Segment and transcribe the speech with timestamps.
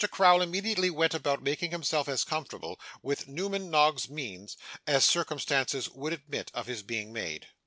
[0.09, 6.11] Crowl immediately went about making himself as comfortable, with Newman Nogg's means, as circumstances would
[6.11, 7.49] admit of his being made.